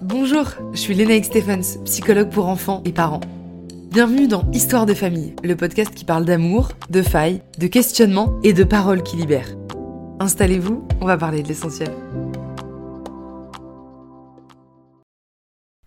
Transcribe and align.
Bonjour, 0.00 0.52
je 0.74 0.78
suis 0.78 0.94
Lénaïque 0.94 1.24
Stephens, 1.24 1.82
psychologue 1.84 2.30
pour 2.30 2.46
enfants 2.46 2.82
et 2.84 2.92
parents. 2.92 3.18
Bienvenue 3.90 4.28
dans 4.28 4.48
Histoire 4.52 4.86
de 4.86 4.94
famille, 4.94 5.34
le 5.42 5.56
podcast 5.56 5.92
qui 5.92 6.04
parle 6.04 6.24
d'amour, 6.24 6.68
de 6.88 7.02
failles, 7.02 7.42
de 7.58 7.66
questionnements 7.66 8.38
et 8.44 8.52
de 8.52 8.62
paroles 8.62 9.02
qui 9.02 9.16
libèrent. 9.16 9.56
Installez-vous, 10.20 10.86
on 11.00 11.04
va 11.04 11.18
parler 11.18 11.42
de 11.42 11.48
l'essentiel. 11.48 11.90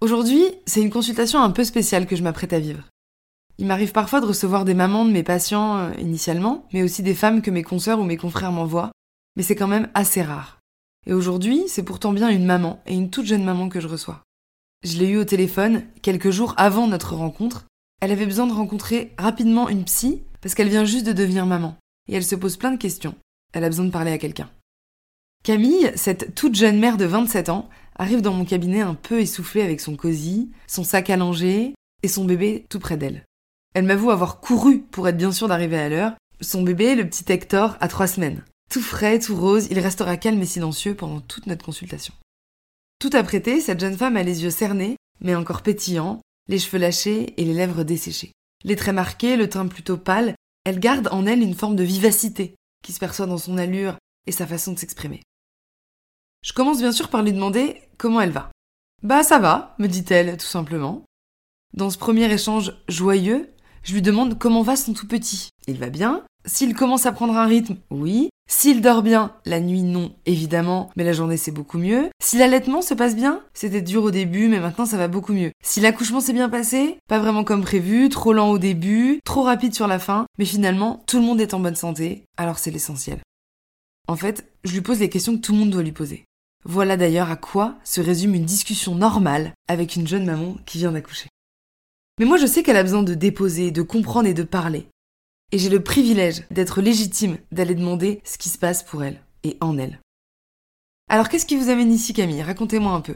Aujourd'hui, 0.01 0.43
c'est 0.65 0.81
une 0.81 0.89
consultation 0.89 1.41
un 1.41 1.51
peu 1.51 1.63
spéciale 1.63 2.05
que 2.05 2.17
je 2.17 2.23
m'apprête 2.23 2.51
à 2.51 2.59
vivre. 2.59 2.89
Il 3.59 3.65
m'arrive 3.65 3.93
parfois 3.93 4.19
de 4.19 4.25
recevoir 4.25 4.65
des 4.65 4.73
mamans 4.73 5.05
de 5.05 5.11
mes 5.11 5.23
patients 5.23 5.77
euh, 5.77 5.91
initialement, 5.99 6.67
mais 6.73 6.83
aussi 6.83 7.01
des 7.01 7.15
femmes 7.15 7.41
que 7.41 7.51
mes 7.51 7.63
consoeurs 7.63 8.01
ou 8.01 8.03
mes 8.03 8.17
confrères 8.17 8.51
m'envoient, 8.51 8.91
mais 9.37 9.43
c'est 9.43 9.55
quand 9.55 9.69
même 9.69 9.87
assez 9.93 10.21
rare. 10.21 10.60
Et 11.07 11.13
aujourd'hui, 11.13 11.63
c'est 11.67 11.83
pourtant 11.83 12.13
bien 12.13 12.29
une 12.29 12.45
maman, 12.45 12.81
et 12.85 12.93
une 12.93 13.09
toute 13.09 13.25
jeune 13.25 13.43
maman 13.43 13.69
que 13.69 13.79
je 13.79 13.87
reçois. 13.87 14.23
Je 14.83 14.97
l'ai 14.97 15.07
eue 15.09 15.17
au 15.17 15.25
téléphone 15.25 15.83
quelques 16.01 16.31
jours 16.31 16.53
avant 16.57 16.87
notre 16.87 17.15
rencontre. 17.15 17.65
Elle 18.01 18.11
avait 18.11 18.25
besoin 18.25 18.47
de 18.47 18.53
rencontrer 18.53 19.13
rapidement 19.17 19.69
une 19.69 19.85
psy 19.85 20.23
parce 20.41 20.55
qu'elle 20.55 20.69
vient 20.69 20.85
juste 20.85 21.05
de 21.05 21.13
devenir 21.13 21.45
maman. 21.45 21.77
Et 22.09 22.15
elle 22.15 22.23
se 22.23 22.35
pose 22.35 22.57
plein 22.57 22.71
de 22.71 22.77
questions. 22.77 23.15
Elle 23.53 23.63
a 23.63 23.69
besoin 23.69 23.85
de 23.85 23.91
parler 23.91 24.11
à 24.11 24.17
quelqu'un. 24.17 24.49
Camille, 25.43 25.91
cette 25.95 26.35
toute 26.35 26.55
jeune 26.55 26.79
mère 26.79 26.97
de 26.97 27.05
27 27.05 27.49
ans, 27.49 27.69
arrive 27.95 28.21
dans 28.21 28.33
mon 28.33 28.45
cabinet 28.45 28.81
un 28.81 28.95
peu 28.95 29.21
essoufflée 29.21 29.61
avec 29.61 29.79
son 29.79 29.95
cosy, 29.95 30.51
son 30.67 30.83
sac 30.83 31.09
à 31.09 31.17
langer 31.17 31.75
et 32.03 32.07
son 32.07 32.25
bébé 32.25 32.65
tout 32.69 32.79
près 32.79 32.97
d'elle. 32.97 33.25
Elle 33.73 33.85
m'avoue 33.85 34.11
avoir 34.11 34.39
couru 34.39 34.79
pour 34.79 35.07
être 35.07 35.17
bien 35.17 35.31
sûre 35.31 35.47
d'arriver 35.47 35.77
à 35.77 35.89
l'heure. 35.89 36.13
Son 36.41 36.63
bébé, 36.63 36.95
le 36.95 37.07
petit 37.07 37.31
Hector, 37.31 37.77
a 37.79 37.87
trois 37.87 38.07
semaines. 38.07 38.43
Tout 38.71 38.81
frais, 38.81 39.19
tout 39.19 39.35
rose, 39.35 39.67
il 39.69 39.79
restera 39.79 40.15
calme 40.15 40.41
et 40.41 40.45
silencieux 40.45 40.95
pendant 40.95 41.19
toute 41.19 41.45
notre 41.45 41.65
consultation. 41.65 42.13
Tout 42.99 43.09
apprêté, 43.11 43.59
cette 43.59 43.81
jeune 43.81 43.97
femme 43.97 44.15
a 44.15 44.23
les 44.23 44.43
yeux 44.43 44.49
cernés, 44.49 44.95
mais 45.19 45.35
encore 45.35 45.61
pétillants, 45.61 46.21
les 46.47 46.57
cheveux 46.57 46.77
lâchés 46.77 47.33
et 47.35 47.43
les 47.43 47.53
lèvres 47.53 47.83
desséchées. 47.83 48.31
Les 48.63 48.77
traits 48.77 48.95
marqués, 48.95 49.35
le 49.35 49.49
teint 49.49 49.67
plutôt 49.67 49.97
pâle, 49.97 50.35
elle 50.63 50.79
garde 50.79 51.09
en 51.11 51.25
elle 51.25 51.41
une 51.41 51.53
forme 51.53 51.75
de 51.75 51.83
vivacité 51.83 52.55
qui 52.81 52.93
se 52.93 52.99
perçoit 52.99 53.25
dans 53.25 53.37
son 53.37 53.57
allure 53.57 53.97
et 54.25 54.31
sa 54.31 54.47
façon 54.47 54.71
de 54.71 54.79
s'exprimer. 54.79 55.21
Je 56.41 56.53
commence 56.53 56.79
bien 56.79 56.93
sûr 56.93 57.09
par 57.09 57.23
lui 57.23 57.33
demander 57.33 57.81
comment 57.97 58.21
elle 58.21 58.31
va. 58.31 58.51
Bah 59.03 59.23
ça 59.23 59.39
va, 59.39 59.75
me 59.79 59.87
dit-elle 59.87 60.37
tout 60.37 60.45
simplement. 60.45 61.03
Dans 61.73 61.89
ce 61.89 61.97
premier 61.97 62.31
échange 62.31 62.73
joyeux, 62.87 63.53
je 63.83 63.93
lui 63.93 64.01
demande 64.01 64.39
comment 64.39 64.61
va 64.61 64.77
son 64.77 64.93
tout 64.93 65.07
petit. 65.07 65.49
Il 65.67 65.77
va 65.77 65.89
bien 65.89 66.23
S'il 66.45 66.73
commence 66.73 67.05
à 67.05 67.11
prendre 67.11 67.37
un 67.37 67.45
rythme, 67.45 67.77
oui. 67.89 68.29
S'il 68.49 68.81
dort 68.81 69.01
bien, 69.01 69.33
la 69.45 69.61
nuit 69.61 69.83
non, 69.83 70.13
évidemment, 70.25 70.89
mais 70.97 71.03
la 71.03 71.13
journée 71.13 71.37
c'est 71.37 71.51
beaucoup 71.51 71.77
mieux. 71.77 72.09
Si 72.21 72.37
l'allaitement 72.37 72.81
se 72.81 72.93
passe 72.93 73.15
bien, 73.15 73.41
c'était 73.53 73.81
dur 73.81 74.03
au 74.03 74.11
début, 74.11 74.49
mais 74.49 74.59
maintenant 74.59 74.85
ça 74.85 74.97
va 74.97 75.07
beaucoup 75.07 75.33
mieux. 75.33 75.51
Si 75.63 75.79
l'accouchement 75.79 76.19
s'est 76.19 76.33
bien 76.33 76.49
passé, 76.49 76.97
pas 77.07 77.19
vraiment 77.19 77.43
comme 77.43 77.61
prévu, 77.61 78.09
trop 78.09 78.33
lent 78.33 78.49
au 78.49 78.57
début, 78.57 79.21
trop 79.23 79.43
rapide 79.43 79.73
sur 79.73 79.87
la 79.87 79.99
fin, 79.99 80.25
mais 80.37 80.45
finalement 80.45 81.03
tout 81.07 81.17
le 81.17 81.25
monde 81.25 81.39
est 81.39 81.53
en 81.53 81.59
bonne 81.59 81.75
santé, 81.75 82.25
alors 82.35 82.59
c'est 82.59 82.71
l'essentiel. 82.71 83.19
En 84.07 84.17
fait, 84.17 84.51
je 84.65 84.73
lui 84.73 84.81
pose 84.81 84.99
les 84.99 85.09
questions 85.09 85.35
que 85.35 85.41
tout 85.41 85.53
le 85.53 85.59
monde 85.59 85.69
doit 85.69 85.83
lui 85.83 85.93
poser. 85.93 86.25
Voilà 86.65 86.97
d'ailleurs 86.97 87.31
à 87.31 87.37
quoi 87.37 87.75
se 87.83 88.01
résume 88.01 88.35
une 88.35 88.45
discussion 88.45 88.95
normale 88.95 89.53
avec 89.69 89.95
une 89.95 90.07
jeune 90.07 90.25
maman 90.25 90.57
qui 90.65 90.79
vient 90.79 90.91
d'accoucher. 90.91 91.29
Mais 92.19 92.25
moi 92.25 92.37
je 92.37 92.45
sais 92.45 92.63
qu'elle 92.63 92.77
a 92.77 92.83
besoin 92.83 93.03
de 93.03 93.13
déposer, 93.13 93.71
de 93.71 93.81
comprendre 93.81 94.27
et 94.27 94.33
de 94.33 94.43
parler. 94.43 94.87
Et 95.53 95.57
j'ai 95.57 95.69
le 95.69 95.83
privilège 95.83 96.43
d'être 96.49 96.81
légitime 96.81 97.37
d'aller 97.51 97.75
demander 97.75 98.21
ce 98.23 98.37
qui 98.37 98.49
se 98.49 98.57
passe 98.57 98.83
pour 98.83 99.03
elle 99.03 99.21
et 99.43 99.57
en 99.59 99.77
elle. 99.77 99.99
Alors 101.09 101.27
qu'est-ce 101.27 101.45
qui 101.45 101.57
vous 101.57 101.69
amène 101.69 101.91
ici 101.91 102.13
Camille? 102.13 102.41
Racontez-moi 102.41 102.93
un 102.93 103.01
peu. 103.01 103.15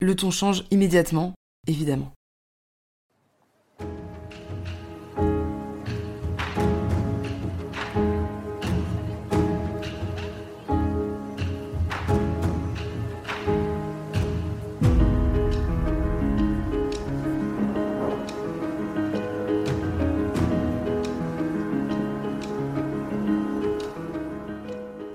Le 0.00 0.14
ton 0.14 0.30
change 0.30 0.64
immédiatement, 0.70 1.34
évidemment. 1.66 2.12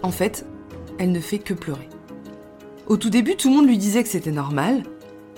En 0.07 0.12
fait, 0.12 0.45
elle 1.00 1.12
ne 1.12 1.19
fait 1.19 1.38
que 1.38 1.53
pleurer. 1.53 1.90
Au 2.88 2.95
tout 2.95 3.09
début, 3.09 3.35
tout 3.35 3.50
le 3.50 3.56
monde 3.56 3.68
lui 3.68 3.78
disait 3.78 4.03
que 4.03 4.07
c'était 4.07 4.31
normal, 4.31 4.84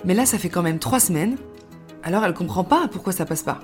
mais 0.04 0.14
là, 0.14 0.26
ça 0.26 0.38
fait 0.38 0.48
quand 0.48 0.62
même 0.62 0.78
trois 0.78 1.00
semaines, 1.00 1.34
alors 2.04 2.24
elle 2.24 2.34
comprend 2.34 2.62
pas 2.62 2.86
pourquoi 2.86 3.12
ça 3.12 3.24
passe 3.24 3.42
pas. 3.42 3.58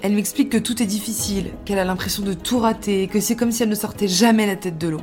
Elle 0.00 0.14
m'explique 0.14 0.48
que 0.48 0.56
tout 0.56 0.82
est 0.82 0.86
difficile, 0.86 1.50
qu'elle 1.66 1.78
a 1.78 1.84
l'impression 1.84 2.22
de 2.22 2.32
tout 2.32 2.60
rater, 2.60 3.08
que 3.08 3.20
c'est 3.20 3.36
comme 3.36 3.52
si 3.52 3.62
elle 3.62 3.68
ne 3.68 3.74
sortait 3.74 4.08
jamais 4.08 4.46
la 4.46 4.56
tête 4.56 4.78
de 4.78 4.88
l'eau. 4.88 5.02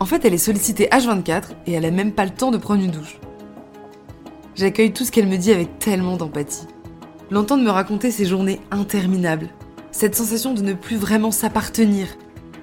En 0.00 0.06
fait, 0.06 0.24
elle 0.24 0.32
est 0.32 0.38
sollicitée 0.38 0.88
H24 0.90 1.48
et 1.66 1.72
elle 1.72 1.84
a 1.84 1.90
même 1.90 2.12
pas 2.12 2.24
le 2.24 2.30
temps 2.30 2.50
de 2.50 2.56
prendre 2.56 2.82
une 2.82 2.92
douche. 2.92 3.20
J'accueille 4.54 4.94
tout 4.94 5.04
ce 5.04 5.12
qu'elle 5.12 5.28
me 5.28 5.36
dit 5.36 5.52
avec 5.52 5.78
tellement 5.78 6.16
d'empathie. 6.16 6.66
L'entendre 7.30 7.62
me 7.62 7.70
raconter 7.70 8.10
ces 8.10 8.24
journées 8.24 8.62
interminables, 8.70 9.50
cette 9.90 10.14
sensation 10.14 10.54
de 10.54 10.62
ne 10.62 10.72
plus 10.72 10.96
vraiment 10.96 11.30
s'appartenir, 11.30 12.06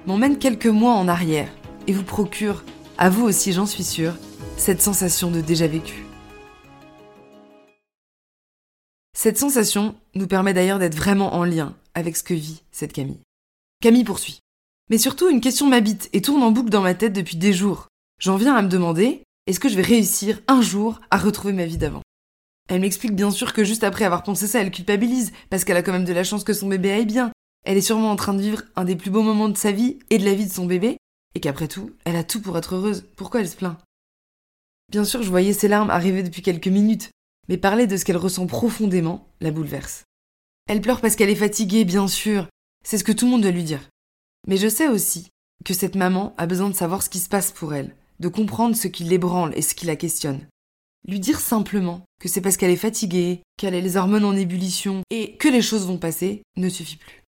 m'emmène 0.06 0.38
quelques 0.38 0.66
mois 0.66 0.94
en 0.94 1.08
arrière 1.08 1.50
et 1.86 1.92
vous 1.92 2.04
procure, 2.04 2.64
à 2.96 3.10
vous 3.10 3.24
aussi 3.24 3.52
j'en 3.52 3.66
suis 3.66 3.84
sûre, 3.84 4.14
cette 4.56 4.80
sensation 4.80 5.30
de 5.30 5.40
déjà 5.40 5.66
vécu. 5.66 6.06
Cette 9.16 9.38
sensation 9.38 9.96
nous 10.14 10.26
permet 10.26 10.54
d'ailleurs 10.54 10.78
d'être 10.78 10.94
vraiment 10.94 11.34
en 11.34 11.44
lien 11.44 11.74
avec 11.94 12.16
ce 12.16 12.22
que 12.22 12.34
vit 12.34 12.62
cette 12.70 12.92
Camille. 12.92 13.20
Camille 13.82 14.04
poursuit. 14.04 14.38
Mais 14.88 14.98
surtout, 14.98 15.28
une 15.28 15.40
question 15.40 15.66
m'habite 15.66 16.08
et 16.12 16.22
tourne 16.22 16.42
en 16.42 16.52
boucle 16.52 16.70
dans 16.70 16.82
ma 16.82 16.94
tête 16.94 17.12
depuis 17.12 17.36
des 17.36 17.52
jours. 17.52 17.88
J'en 18.20 18.36
viens 18.36 18.54
à 18.54 18.62
me 18.62 18.68
demander, 18.68 19.22
est-ce 19.46 19.58
que 19.58 19.68
je 19.68 19.74
vais 19.74 19.82
réussir 19.82 20.40
un 20.46 20.62
jour 20.62 21.00
à 21.10 21.18
retrouver 21.18 21.52
ma 21.52 21.66
vie 21.66 21.78
d'avant? 21.78 22.02
Elle 22.68 22.80
m'explique 22.80 23.14
bien 23.14 23.30
sûr 23.30 23.52
que 23.52 23.64
juste 23.64 23.84
après 23.84 24.04
avoir 24.04 24.22
pensé 24.22 24.46
ça, 24.46 24.60
elle 24.60 24.70
culpabilise, 24.70 25.32
parce 25.50 25.64
qu'elle 25.64 25.76
a 25.76 25.82
quand 25.82 25.92
même 25.92 26.04
de 26.04 26.12
la 26.12 26.24
chance 26.24 26.44
que 26.44 26.52
son 26.52 26.68
bébé 26.68 26.92
aille 26.92 27.06
bien, 27.06 27.32
elle 27.66 27.76
est 27.76 27.82
sûrement 27.82 28.12
en 28.12 28.16
train 28.16 28.32
de 28.32 28.40
vivre 28.40 28.62
un 28.76 28.84
des 28.84 28.96
plus 28.96 29.10
beaux 29.10 29.22
moments 29.22 29.48
de 29.48 29.56
sa 29.58 29.72
vie 29.72 29.98
et 30.08 30.18
de 30.18 30.24
la 30.24 30.34
vie 30.34 30.46
de 30.46 30.52
son 30.52 30.66
bébé, 30.66 30.96
et 31.34 31.40
qu'après 31.40 31.68
tout, 31.68 31.90
elle 32.04 32.16
a 32.16 32.24
tout 32.24 32.40
pour 32.40 32.56
être 32.56 32.76
heureuse. 32.76 33.04
Pourquoi 33.16 33.40
elle 33.40 33.48
se 33.48 33.56
plaint? 33.56 33.76
Bien 34.90 35.04
sûr, 35.04 35.22
je 35.22 35.28
voyais 35.28 35.52
ses 35.52 35.66
larmes 35.66 35.90
arriver 35.90 36.22
depuis 36.22 36.42
quelques 36.42 36.68
minutes, 36.68 37.10
mais 37.48 37.58
parler 37.58 37.88
de 37.88 37.96
ce 37.96 38.04
qu'elle 38.04 38.16
ressent 38.16 38.46
profondément 38.46 39.28
la 39.40 39.50
bouleverse. 39.50 40.04
Elle 40.68 40.80
pleure 40.80 41.00
parce 41.00 41.16
qu'elle 41.16 41.28
est 41.28 41.34
fatiguée, 41.34 41.84
bien 41.84 42.06
sûr, 42.06 42.48
c'est 42.84 42.98
ce 42.98 43.04
que 43.04 43.12
tout 43.12 43.24
le 43.24 43.32
monde 43.32 43.42
doit 43.42 43.50
lui 43.50 43.64
dire. 43.64 43.88
Mais 44.46 44.56
je 44.56 44.68
sais 44.68 44.86
aussi 44.88 45.28
que 45.64 45.74
cette 45.74 45.96
maman 45.96 46.34
a 46.38 46.46
besoin 46.46 46.70
de 46.70 46.74
savoir 46.74 47.02
ce 47.02 47.10
qui 47.10 47.18
se 47.18 47.28
passe 47.28 47.50
pour 47.50 47.74
elle, 47.74 47.96
de 48.20 48.28
comprendre 48.28 48.76
ce 48.76 48.86
qui 48.86 49.02
l'ébranle 49.02 49.52
et 49.56 49.62
ce 49.62 49.74
qui 49.74 49.86
la 49.86 49.96
questionne. 49.96 50.46
Lui 51.08 51.18
dire 51.18 51.40
simplement 51.40 52.04
que 52.20 52.28
c'est 52.28 52.40
parce 52.40 52.56
qu'elle 52.56 52.70
est 52.70 52.76
fatiguée, 52.76 53.42
qu'elle 53.56 53.74
a 53.74 53.80
les 53.80 53.96
hormones 53.96 54.24
en 54.24 54.36
ébullition 54.36 55.02
et 55.10 55.36
que 55.36 55.48
les 55.48 55.62
choses 55.62 55.86
vont 55.86 55.98
passer 55.98 56.42
ne 56.56 56.68
suffit 56.68 56.96
plus. 56.96 57.25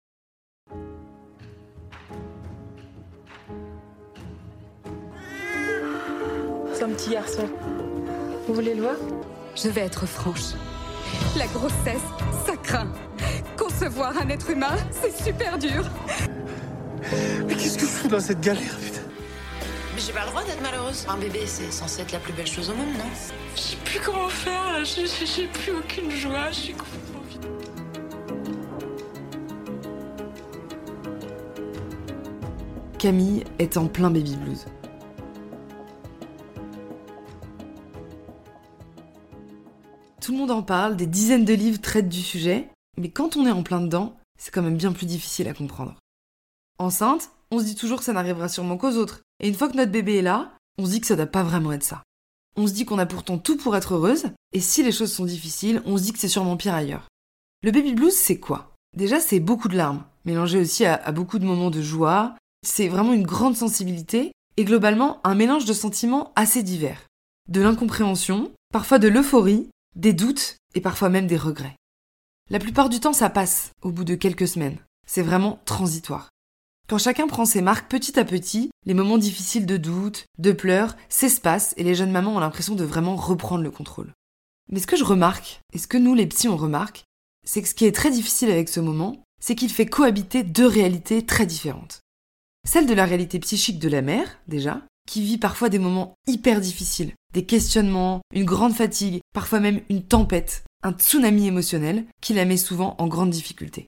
Petit 6.86 7.10
garçon. 7.10 7.48
Vous 8.46 8.54
voulez 8.54 8.74
le 8.74 8.82
voir? 8.82 8.94
Je 9.56 9.68
vais 9.68 9.82
être 9.82 10.06
franche. 10.06 10.54
La 11.36 11.46
grossesse, 11.48 12.00
ça 12.46 12.56
craint. 12.62 12.88
Concevoir 13.56 14.16
un 14.18 14.28
être 14.28 14.48
humain, 14.50 14.76
c'est 14.90 15.14
super 15.24 15.58
dur. 15.58 15.84
Mais 17.46 17.54
qu'est-ce 17.54 17.74
que 17.76 17.82
je 17.82 17.86
fous 17.86 18.08
dans 18.08 18.20
cette 18.20 18.40
galère, 18.40 18.76
putain? 18.80 19.00
Mais 19.94 20.00
j'ai 20.00 20.12
pas 20.12 20.24
le 20.24 20.30
droit 20.30 20.44
d'être 20.44 20.62
malheureuse. 20.62 21.06
Un 21.08 21.16
bébé, 21.16 21.40
c'est 21.46 21.70
censé 21.72 22.02
être 22.02 22.12
la 22.12 22.18
plus 22.18 22.32
belle 22.32 22.46
chose 22.46 22.70
au 22.70 22.74
monde, 22.74 22.94
non? 22.96 23.10
Je 23.56 23.60
sais 23.60 23.76
plus 23.84 24.00
comment 24.00 24.28
faire, 24.28 24.72
là. 24.72 24.84
J'ai- 24.84 25.46
plus 25.48 25.72
aucune 25.72 26.10
joie, 26.10 26.50
je 26.50 26.56
suis 26.56 26.74
complètement 26.74 27.20
vide. 27.28 27.46
Camille 32.98 33.44
est 33.58 33.76
en 33.76 33.86
plein 33.86 34.10
baby 34.10 34.36
blues. 34.36 34.66
Monde 40.46 40.58
en 40.58 40.62
parle, 40.62 40.96
des 40.96 41.06
dizaines 41.06 41.44
de 41.44 41.54
livres 41.54 41.80
traitent 41.80 42.08
du 42.08 42.22
sujet, 42.22 42.68
mais 42.98 43.10
quand 43.10 43.36
on 43.36 43.46
est 43.46 43.50
en 43.50 43.64
plein 43.64 43.80
dedans, 43.80 44.16
c'est 44.38 44.52
quand 44.52 44.62
même 44.62 44.76
bien 44.76 44.92
plus 44.92 45.06
difficile 45.06 45.48
à 45.48 45.54
comprendre. 45.54 45.96
Enceinte, 46.78 47.30
on 47.50 47.58
se 47.58 47.64
dit 47.64 47.74
toujours 47.74 47.98
que 47.98 48.04
ça 48.04 48.12
n'arrivera 48.12 48.48
sûrement 48.48 48.76
qu'aux 48.76 48.92
autres, 48.92 49.22
et 49.40 49.48
une 49.48 49.56
fois 49.56 49.68
que 49.68 49.76
notre 49.76 49.90
bébé 49.90 50.18
est 50.18 50.22
là, 50.22 50.52
on 50.78 50.86
se 50.86 50.92
dit 50.92 51.00
que 51.00 51.08
ça 51.08 51.16
doit 51.16 51.26
pas 51.26 51.42
vraiment 51.42 51.72
être 51.72 51.82
ça. 51.82 52.04
On 52.56 52.68
se 52.68 52.72
dit 52.72 52.84
qu'on 52.84 53.00
a 53.00 53.06
pourtant 53.06 53.38
tout 53.38 53.56
pour 53.56 53.74
être 53.74 53.94
heureuse, 53.94 54.26
et 54.52 54.60
si 54.60 54.84
les 54.84 54.92
choses 54.92 55.12
sont 55.12 55.24
difficiles, 55.24 55.82
on 55.84 55.96
se 55.96 56.04
dit 56.04 56.12
que 56.12 56.20
c'est 56.20 56.28
sûrement 56.28 56.56
pire 56.56 56.74
ailleurs. 56.74 57.08
Le 57.64 57.72
baby 57.72 57.94
blues, 57.94 58.14
c'est 58.14 58.38
quoi? 58.38 58.72
Déjà, 58.96 59.18
c'est 59.18 59.40
beaucoup 59.40 59.66
de 59.66 59.76
larmes, 59.76 60.04
mélangées 60.26 60.60
aussi 60.60 60.84
à, 60.84 60.94
à 60.94 61.10
beaucoup 61.10 61.40
de 61.40 61.44
moments 61.44 61.70
de 61.70 61.82
joie. 61.82 62.36
C'est 62.64 62.86
vraiment 62.86 63.14
une 63.14 63.26
grande 63.26 63.56
sensibilité, 63.56 64.30
et 64.56 64.64
globalement, 64.64 65.18
un 65.24 65.34
mélange 65.34 65.64
de 65.64 65.72
sentiments 65.72 66.32
assez 66.36 66.62
divers. 66.62 67.02
de 67.48 67.60
l'incompréhension, 67.60 68.52
parfois 68.72 68.98
de 68.98 69.08
l'euphorie, 69.08 69.68
des 69.96 70.12
doutes 70.12 70.56
et 70.74 70.80
parfois 70.80 71.08
même 71.08 71.26
des 71.26 71.36
regrets. 71.36 71.76
La 72.50 72.58
plupart 72.58 72.88
du 72.88 73.00
temps, 73.00 73.14
ça 73.14 73.30
passe 73.30 73.72
au 73.82 73.90
bout 73.90 74.04
de 74.04 74.14
quelques 74.14 74.46
semaines. 74.46 74.78
C'est 75.06 75.22
vraiment 75.22 75.58
transitoire. 75.64 76.28
Quand 76.88 76.98
chacun 76.98 77.26
prend 77.26 77.44
ses 77.44 77.62
marques 77.62 77.90
petit 77.90 78.18
à 78.20 78.24
petit, 78.24 78.70
les 78.84 78.94
moments 78.94 79.18
difficiles 79.18 79.66
de 79.66 79.76
doute, 79.76 80.26
de 80.38 80.52
pleurs, 80.52 80.96
s'espacent 81.08 81.74
et 81.76 81.82
les 81.82 81.96
jeunes 81.96 82.12
mamans 82.12 82.36
ont 82.36 82.40
l'impression 82.40 82.76
de 82.76 82.84
vraiment 82.84 83.16
reprendre 83.16 83.64
le 83.64 83.70
contrôle. 83.70 84.12
Mais 84.70 84.78
ce 84.78 84.86
que 84.86 84.96
je 84.96 85.02
remarque, 85.02 85.60
et 85.72 85.78
ce 85.78 85.88
que 85.88 85.98
nous 85.98 86.14
les 86.14 86.26
petits 86.26 86.48
on 86.48 86.56
remarque, 86.56 87.04
c'est 87.44 87.62
que 87.62 87.68
ce 87.68 87.74
qui 87.74 87.86
est 87.86 87.94
très 87.94 88.10
difficile 88.10 88.50
avec 88.50 88.68
ce 88.68 88.80
moment, 88.80 89.24
c'est 89.40 89.56
qu'il 89.56 89.72
fait 89.72 89.86
cohabiter 89.86 90.42
deux 90.44 90.66
réalités 90.66 91.24
très 91.24 91.46
différentes. 91.46 92.00
Celle 92.68 92.86
de 92.86 92.94
la 92.94 93.06
réalité 93.06 93.38
psychique 93.38 93.78
de 93.78 93.88
la 93.88 94.02
mère, 94.02 94.38
déjà, 94.46 94.82
qui 95.06 95.22
vit 95.22 95.38
parfois 95.38 95.68
des 95.68 95.78
moments 95.78 96.14
hyper 96.26 96.60
difficiles, 96.60 97.12
des 97.32 97.44
questionnements, 97.44 98.20
une 98.34 98.44
grande 98.44 98.74
fatigue, 98.74 99.20
parfois 99.32 99.60
même 99.60 99.80
une 99.88 100.02
tempête, 100.02 100.64
un 100.82 100.92
tsunami 100.92 101.46
émotionnel 101.46 102.04
qui 102.20 102.34
la 102.34 102.44
met 102.44 102.56
souvent 102.56 102.94
en 102.98 103.06
grande 103.06 103.30
difficulté. 103.30 103.86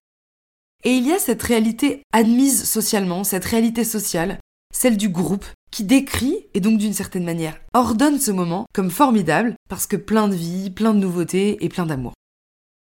Et 0.84 0.90
il 0.90 1.06
y 1.06 1.12
a 1.12 1.18
cette 1.18 1.42
réalité 1.42 2.02
admise 2.12 2.64
socialement, 2.64 3.24
cette 3.24 3.44
réalité 3.44 3.84
sociale, 3.84 4.38
celle 4.72 4.96
du 4.96 5.08
groupe, 5.08 5.46
qui 5.70 5.84
décrit 5.84 6.46
et 6.54 6.60
donc 6.60 6.78
d'une 6.78 6.94
certaine 6.94 7.24
manière 7.24 7.58
ordonne 7.74 8.18
ce 8.18 8.30
moment 8.30 8.66
comme 8.72 8.90
formidable 8.90 9.54
parce 9.68 9.86
que 9.86 9.96
plein 9.96 10.28
de 10.28 10.34
vie, 10.34 10.70
plein 10.70 10.94
de 10.94 11.00
nouveautés 11.00 11.62
et 11.64 11.68
plein 11.68 11.86
d'amour. 11.86 12.14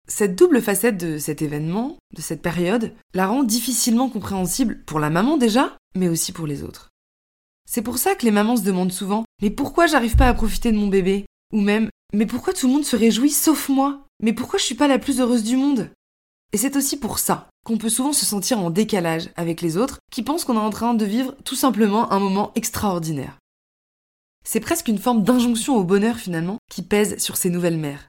Cette 0.09 0.37
double 0.37 0.61
facette 0.61 0.97
de 0.97 1.19
cet 1.19 1.43
événement, 1.43 1.97
de 2.15 2.21
cette 2.21 2.43
période, 2.43 2.93
la 3.15 3.27
rend 3.27 3.45
difficilement 3.45 4.09
compréhensible 4.09 4.83
pour 4.85 5.01
la 5.01 5.11
maman 5.11 5.37
déjà, 5.37 5.77
mais 5.95 6.09
aussi 6.09 6.33
pour 6.33 6.47
les 6.47 6.63
autres. 6.63 6.92
C'est 7.69 7.83
pour 7.83 7.99
ça 7.99 8.15
que 8.15 8.25
les 8.25 8.31
mamans 8.31 8.57
se 8.57 8.63
demandent 8.63 8.93
souvent 8.93 9.25
Mais 9.41 9.51
pourquoi 9.51 9.87
j'arrive 9.87 10.17
pas 10.17 10.29
à 10.29 10.35
profiter 10.35 10.73
de 10.73 10.77
mon 10.77 10.89
bébé? 10.89 11.27
Ou 11.53 11.61
même 11.61 11.89
Mais 12.13 12.27
pourquoi 12.27 12.53
tout 12.53 12.67
le 12.67 12.73
monde 12.73 12.85
se 12.85 12.97
réjouit 12.97 13.31
sauf 13.31 13.69
moi? 13.69 14.07
Mais 14.23 14.33
pourquoi 14.33 14.59
je 14.59 14.65
suis 14.65 14.75
pas 14.75 14.89
la 14.89 14.99
plus 14.99 15.21
heureuse 15.21 15.45
du 15.45 15.57
monde? 15.57 15.91
Et 16.53 16.59
c'est 16.59 16.77
aussi 16.77 16.99
pour 16.99 17.19
ça 17.19 17.49
qu'on 17.65 17.79
peut 17.79 17.89
souvent 17.89 18.13
se 18.13 18.27
sentir 18.27 18.59
en 18.59 18.71
décalage 18.71 19.31
avec 19.37 19.63
les 19.63 19.77
autres 19.77 19.99
qui 20.11 20.23
pensent 20.23 20.45
qu'on 20.45 20.57
est 20.57 20.59
en 20.59 20.71
train 20.71 20.95
de 20.95 21.05
vivre 21.05 21.35
tout 21.45 21.55
simplement 21.55 22.13
un 22.13 22.19
moment 22.19 22.53
extraordinaire. 22.55 23.39
C'est 24.45 24.61
presque 24.61 24.89
une 24.89 24.99
forme 24.99 25.23
d'injonction 25.23 25.77
au 25.77 25.85
bonheur 25.85 26.17
finalement 26.17 26.59
qui 26.71 26.83
pèse 26.83 27.19
sur 27.19 27.37
ces 27.37 27.51
nouvelles 27.51 27.79
mères. 27.79 28.09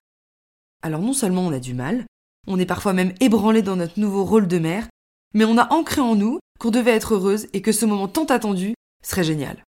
Alors 0.82 1.02
non 1.02 1.14
seulement 1.14 1.44
on 1.44 1.54
a 1.54 1.60
du 1.60 1.74
mal, 1.74 2.06
on 2.48 2.60
est 2.60 2.66
parfois 2.66 2.94
même 2.94 3.14
ébranlé 3.20 3.62
dans 3.62 3.76
notre 3.76 4.00
nouveau 4.00 4.26
rôle 4.26 4.48
de 4.48 4.58
mère, 4.58 4.88
mais 5.34 5.46
on 5.46 5.58
a 5.58 5.72
ancré 5.72 6.02
en 6.02 6.16
nous 6.16 6.40
qu'on 6.60 6.72
devait 6.72 6.92
être 6.92 7.14
heureuse 7.14 7.48
et 7.54 7.62
que 7.62 7.72
ce 7.72 7.86
moment 7.86 8.08
tant 8.08 8.26
attendu 8.26 8.74
serait 9.04 9.24
génial. 9.24 9.64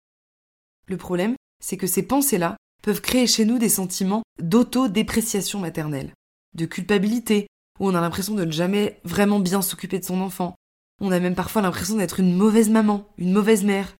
Le 0.87 0.97
problème, 0.97 1.35
c'est 1.63 1.77
que 1.77 1.87
ces 1.87 2.03
pensées-là 2.03 2.57
peuvent 2.81 3.01
créer 3.01 3.27
chez 3.27 3.45
nous 3.45 3.57
des 3.57 3.69
sentiments 3.69 4.23
d'auto-dépréciation 4.41 5.59
maternelle, 5.59 6.13
de 6.55 6.65
culpabilité, 6.65 7.47
où 7.79 7.87
on 7.87 7.95
a 7.95 8.01
l'impression 8.01 8.35
de 8.35 8.45
ne 8.45 8.51
jamais 8.51 8.99
vraiment 9.03 9.39
bien 9.39 9.61
s'occuper 9.61 9.99
de 9.99 10.05
son 10.05 10.21
enfant. 10.21 10.55
On 11.01 11.11
a 11.11 11.19
même 11.19 11.35
parfois 11.35 11.61
l'impression 11.61 11.95
d'être 11.95 12.19
une 12.19 12.35
mauvaise 12.35 12.69
maman, 12.69 13.09
une 13.17 13.33
mauvaise 13.33 13.63
mère. 13.63 13.95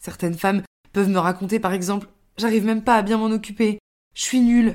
Certaines 0.00 0.36
femmes 0.36 0.62
peuvent 0.92 1.08
me 1.08 1.18
raconter 1.18 1.60
par 1.60 1.72
exemple 1.72 2.08
J'arrive 2.36 2.64
même 2.64 2.82
pas 2.82 2.96
à 2.96 3.02
bien 3.02 3.16
m'en 3.16 3.26
occuper, 3.26 3.78
je 4.16 4.22
suis 4.22 4.40
nulle, 4.40 4.74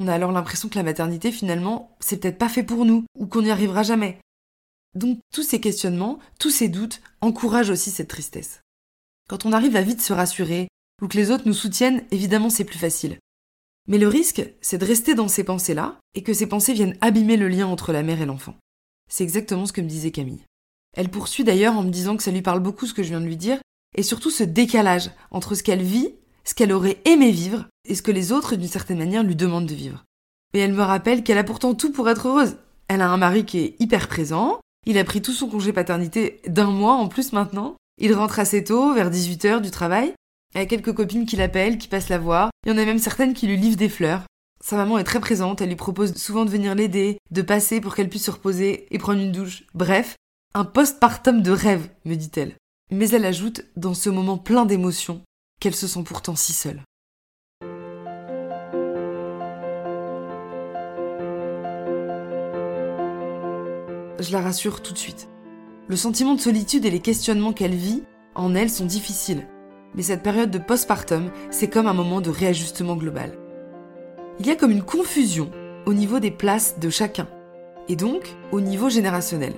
on 0.00 0.08
a 0.08 0.14
alors 0.14 0.32
l'impression 0.32 0.68
que 0.68 0.74
la 0.74 0.82
maternité, 0.82 1.30
finalement, 1.30 1.96
c'est 2.00 2.18
peut-être 2.18 2.38
pas 2.38 2.48
fait 2.48 2.64
pour 2.64 2.84
nous, 2.84 3.04
ou 3.16 3.26
qu'on 3.26 3.42
n'y 3.42 3.50
arrivera 3.50 3.82
jamais. 3.82 4.18
Donc 4.94 5.20
tous 5.32 5.42
ces 5.42 5.60
questionnements, 5.60 6.18
tous 6.38 6.50
ces 6.50 6.68
doutes 6.68 7.00
encouragent 7.20 7.70
aussi 7.70 7.90
cette 7.90 8.08
tristesse. 8.08 8.60
Quand 9.28 9.46
on 9.46 9.52
arrive 9.52 9.76
à 9.76 9.82
vite 9.82 10.00
se 10.00 10.12
rassurer, 10.12 10.68
ou 11.02 11.08
que 11.08 11.16
les 11.16 11.30
autres 11.30 11.46
nous 11.46 11.54
soutiennent, 11.54 12.04
évidemment 12.10 12.50
c'est 12.50 12.64
plus 12.64 12.78
facile. 12.78 13.18
Mais 13.88 13.98
le 13.98 14.08
risque, 14.08 14.42
c'est 14.60 14.78
de 14.78 14.84
rester 14.84 15.14
dans 15.14 15.28
ces 15.28 15.44
pensées-là, 15.44 15.98
et 16.14 16.22
que 16.22 16.32
ces 16.32 16.46
pensées 16.46 16.72
viennent 16.72 16.96
abîmer 17.00 17.36
le 17.36 17.48
lien 17.48 17.66
entre 17.66 17.92
la 17.92 18.02
mère 18.02 18.20
et 18.20 18.26
l'enfant. 18.26 18.56
C'est 19.10 19.24
exactement 19.24 19.66
ce 19.66 19.72
que 19.72 19.80
me 19.80 19.88
disait 19.88 20.10
Camille. 20.10 20.44
Elle 20.96 21.10
poursuit 21.10 21.44
d'ailleurs 21.44 21.76
en 21.76 21.82
me 21.82 21.90
disant 21.90 22.16
que 22.16 22.22
ça 22.22 22.30
lui 22.30 22.42
parle 22.42 22.60
beaucoup 22.60 22.86
ce 22.86 22.94
que 22.94 23.02
je 23.02 23.08
viens 23.08 23.20
de 23.20 23.26
lui 23.26 23.36
dire, 23.36 23.58
et 23.96 24.02
surtout 24.02 24.30
ce 24.30 24.44
décalage 24.44 25.10
entre 25.30 25.54
ce 25.54 25.62
qu'elle 25.62 25.82
vit 25.82 26.14
ce 26.44 26.54
qu'elle 26.54 26.72
aurait 26.72 26.98
aimé 27.04 27.30
vivre 27.30 27.66
et 27.88 27.94
ce 27.94 28.02
que 28.02 28.10
les 28.10 28.32
autres, 28.32 28.56
d'une 28.56 28.68
certaine 28.68 28.98
manière, 28.98 29.22
lui 29.22 29.36
demandent 29.36 29.66
de 29.66 29.74
vivre. 29.74 30.04
Et 30.52 30.58
elle 30.60 30.72
me 30.72 30.82
rappelle 30.82 31.24
qu'elle 31.24 31.38
a 31.38 31.44
pourtant 31.44 31.74
tout 31.74 31.90
pour 31.90 32.08
être 32.08 32.28
heureuse. 32.28 32.56
Elle 32.88 33.00
a 33.00 33.08
un 33.08 33.16
mari 33.16 33.44
qui 33.44 33.58
est 33.58 33.76
hyper 33.80 34.08
présent, 34.08 34.60
il 34.86 34.98
a 34.98 35.04
pris 35.04 35.22
tout 35.22 35.32
son 35.32 35.48
congé 35.48 35.72
paternité 35.72 36.40
d'un 36.46 36.70
mois 36.70 36.94
en 36.94 37.08
plus 37.08 37.32
maintenant, 37.32 37.76
il 37.98 38.14
rentre 38.14 38.38
assez 38.38 38.64
tôt, 38.64 38.92
vers 38.94 39.10
18h 39.10 39.60
du 39.60 39.70
travail, 39.70 40.14
elle 40.54 40.62
a 40.62 40.66
quelques 40.66 40.92
copines 40.92 41.26
qui 41.26 41.36
l'appellent, 41.36 41.78
qui 41.78 41.88
passent 41.88 42.08
la 42.08 42.18
voir, 42.18 42.50
il 42.64 42.72
y 42.72 42.74
en 42.74 42.78
a 42.78 42.84
même 42.84 42.98
certaines 42.98 43.34
qui 43.34 43.46
lui 43.46 43.56
livrent 43.56 43.76
des 43.76 43.88
fleurs. 43.88 44.22
Sa 44.62 44.76
maman 44.76 44.98
est 44.98 45.04
très 45.04 45.20
présente, 45.20 45.60
elle 45.60 45.68
lui 45.68 45.76
propose 45.76 46.14
souvent 46.14 46.44
de 46.44 46.50
venir 46.50 46.74
l'aider, 46.74 47.18
de 47.30 47.42
passer 47.42 47.80
pour 47.80 47.94
qu'elle 47.94 48.08
puisse 48.08 48.24
se 48.24 48.30
reposer 48.30 48.86
et 48.90 48.98
prendre 48.98 49.20
une 49.20 49.32
douche. 49.32 49.64
Bref, 49.74 50.16
un 50.54 50.64
postpartum 50.64 51.42
de 51.42 51.50
rêve, 51.50 51.88
me 52.04 52.14
dit-elle. 52.14 52.54
Mais 52.90 53.10
elle 53.10 53.26
ajoute, 53.26 53.64
dans 53.76 53.94
ce 53.94 54.10
moment 54.10 54.38
plein 54.38 54.64
d'émotions, 54.64 55.22
qu'elle 55.60 55.74
se 55.74 55.86
sent 55.86 56.02
pourtant 56.04 56.36
si 56.36 56.52
seule. 56.52 56.82
Je 64.20 64.32
la 64.32 64.40
rassure 64.40 64.80
tout 64.82 64.92
de 64.92 64.98
suite. 64.98 65.28
Le 65.86 65.96
sentiment 65.96 66.34
de 66.34 66.40
solitude 66.40 66.86
et 66.86 66.90
les 66.90 67.00
questionnements 67.00 67.52
qu'elle 67.52 67.74
vit 67.74 68.02
en 68.34 68.54
elle 68.54 68.70
sont 68.70 68.86
difficiles, 68.86 69.46
mais 69.94 70.02
cette 70.02 70.22
période 70.22 70.50
de 70.50 70.58
postpartum, 70.58 71.30
c'est 71.50 71.68
comme 71.68 71.86
un 71.86 71.92
moment 71.92 72.22
de 72.22 72.30
réajustement 72.30 72.96
global. 72.96 73.32
Il 74.40 74.46
y 74.46 74.50
a 74.50 74.56
comme 74.56 74.70
une 74.70 74.82
confusion 74.82 75.50
au 75.84 75.92
niveau 75.92 76.20
des 76.20 76.30
places 76.30 76.78
de 76.80 76.88
chacun, 76.88 77.28
et 77.88 77.96
donc 77.96 78.34
au 78.50 78.62
niveau 78.62 78.88
générationnel. 78.88 79.52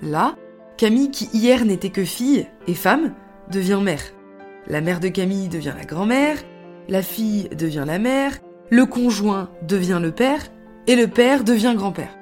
Là, 0.00 0.34
Camille, 0.78 1.10
qui 1.10 1.28
hier 1.34 1.66
n'était 1.66 1.90
que 1.90 2.04
fille 2.04 2.46
et 2.66 2.74
femme, 2.74 3.12
devient 3.52 3.80
mère. 3.82 4.02
La 4.68 4.80
mère 4.80 4.98
de 4.98 5.08
Camille 5.08 5.48
devient 5.48 5.74
la 5.76 5.84
grand-mère, 5.84 6.38
la 6.88 7.02
fille 7.02 7.50
devient 7.50 7.84
la 7.86 7.98
mère, 7.98 8.38
le 8.70 8.86
conjoint 8.86 9.50
devient 9.62 10.00
le 10.00 10.10
père, 10.10 10.40
et 10.86 10.96
le 10.96 11.06
père 11.06 11.44
devient 11.44 11.74
grand-père. 11.76 12.16